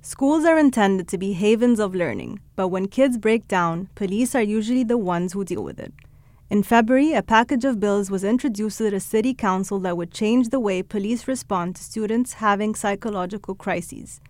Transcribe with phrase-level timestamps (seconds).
[0.00, 4.42] Schools are intended to be havens of learning, but when kids break down, police are
[4.42, 5.92] usually the ones who deal with it.
[6.50, 10.48] In February, a package of bills was introduced to the City Council that would change
[10.48, 14.20] the way police respond to students having psychological crises.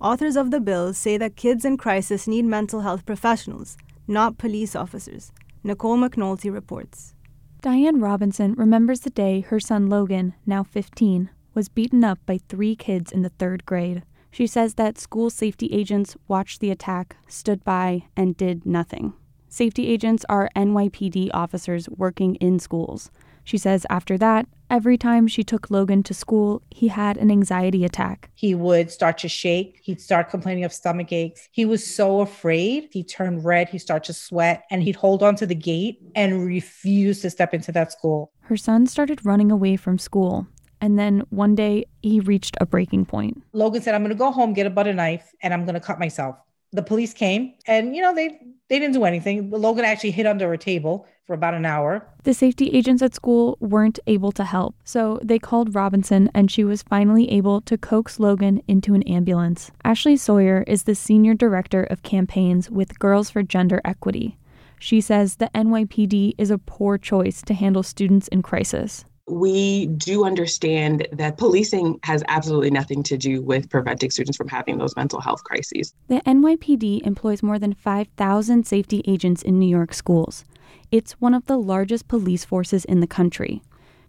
[0.00, 3.76] Authors of the bills say that kids in crisis need mental health professionals,
[4.08, 5.30] not police officers.
[5.62, 7.14] Nicole McNulty reports.
[7.60, 12.74] Diane Robinson remembers the day her son Logan, now 15, was beaten up by three
[12.74, 14.02] kids in the third grade.
[14.30, 19.14] She says that school safety agents watched the attack, stood by, and did nothing.
[19.48, 23.10] Safety agents are NYPD officers working in schools.
[23.48, 27.82] She says after that, every time she took Logan to school, he had an anxiety
[27.82, 28.28] attack.
[28.34, 29.80] He would start to shake.
[29.82, 31.48] He'd start complaining of stomach aches.
[31.50, 32.90] He was so afraid.
[32.92, 33.70] He turned red.
[33.70, 37.72] He started to sweat and he'd hold onto the gate and refuse to step into
[37.72, 38.32] that school.
[38.42, 40.46] Her son started running away from school.
[40.80, 43.42] And then one day he reached a breaking point.
[43.52, 45.80] Logan said, I'm going to go home, get a butter knife, and I'm going to
[45.80, 46.36] cut myself.
[46.72, 49.50] The police came and, you know, they, they didn't do anything.
[49.50, 52.06] Logan actually hid under a table for about an hour.
[52.24, 56.64] The safety agents at school weren't able to help, so they called Robinson and she
[56.64, 59.70] was finally able to coax Logan into an ambulance.
[59.84, 64.38] Ashley Sawyer is the senior director of campaigns with Girls for Gender Equity.
[64.78, 70.24] She says the NYPD is a poor choice to handle students in crisis we do
[70.24, 75.20] understand that policing has absolutely nothing to do with preventing students from having those mental
[75.20, 75.94] health crises.
[76.08, 80.44] The NYPD employs more than 5,000 safety agents in New York schools.
[80.90, 83.62] It's one of the largest police forces in the country.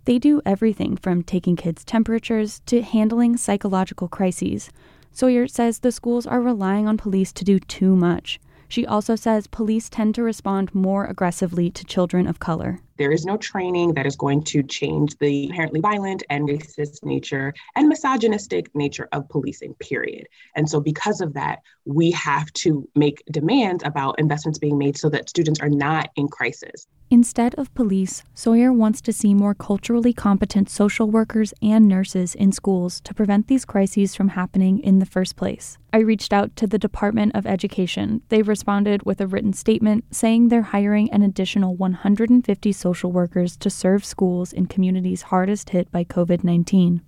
[0.06, 4.72] They do everything from taking kids' temperatures to handling psychological crises.
[5.12, 8.40] Sawyer says the schools are relying on police to do too much.
[8.68, 12.80] She also says police tend to respond more aggressively to children of color.
[13.00, 17.54] There is no training that is going to change the inherently violent and racist nature
[17.78, 20.28] and misogynistic nature of policing, period.
[20.58, 25.08] And so, because of that, we have to make demands about investments being made so
[25.12, 26.88] that students are not in crisis.
[27.12, 32.52] Instead of police, Sawyer wants to see more culturally competent social workers and nurses in
[32.52, 35.80] schools to prevent these crises from happening in the first place.
[35.92, 38.22] I reached out to the Department of Education.
[38.30, 43.70] They responded with a written statement saying they're hiring an additional 150 social workers to
[43.70, 47.02] serve schools in communities hardest hit by COVID 19.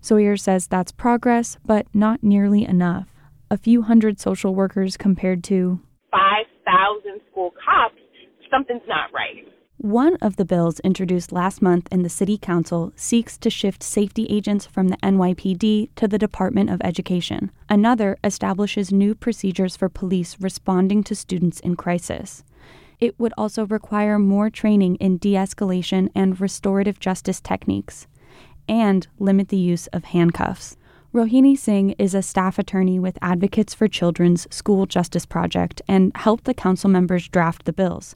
[0.00, 3.06] Sawyer says that's progress, but not nearly enough.
[3.48, 5.78] A few hundred social workers compared to
[6.10, 7.94] 5,000 school cops
[8.50, 9.46] something's not right.
[9.78, 14.26] One of the bills introduced last month in the City Council seeks to shift safety
[14.28, 17.52] agents from the NYPD to the Department of Education.
[17.68, 22.44] Another establishes new procedures for police responding to students in crisis.
[23.02, 28.06] It would also require more training in de escalation and restorative justice techniques,
[28.68, 30.76] and limit the use of handcuffs.
[31.12, 36.44] Rohini Singh is a staff attorney with Advocates for Children's School Justice Project and helped
[36.44, 38.14] the council members draft the bills.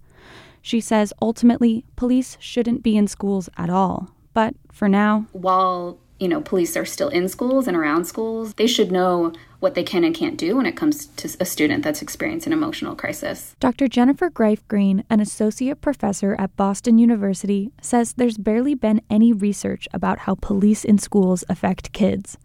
[0.62, 4.14] She says ultimately, police shouldn't be in schools at all.
[4.34, 8.66] But for now, while you know police are still in schools and around schools, they
[8.66, 12.02] should know what they can and can't do when it comes to a student that's
[12.02, 13.56] experiencing an emotional crisis.
[13.58, 13.88] Dr.
[13.88, 19.88] Jennifer Greif Green, an associate professor at Boston University, says there's barely been any research
[19.92, 22.38] about how police in schools affect kids.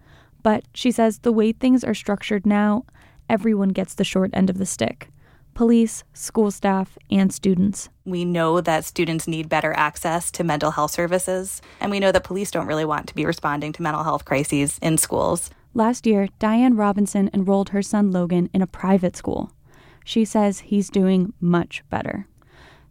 [0.44, 2.86] But she says the way things are structured now,
[3.30, 5.09] everyone gets the short end of the stick
[5.53, 7.89] police, school staff, and students.
[8.06, 12.23] We know that students need better access to mental health services, and we know that
[12.23, 15.50] police don't really want to be responding to mental health crises in schools.
[15.73, 19.51] Last year, Diane Robinson enrolled her son Logan in a private school.
[20.03, 22.28] She says he's doing much better.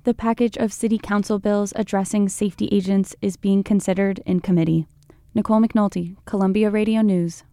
[0.04, 4.86] The package of city council bills addressing safety agents is being considered in committee.
[5.34, 7.44] Nicole McNulty, Columbia Radio News.